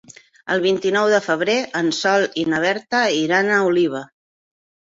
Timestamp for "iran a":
3.21-3.63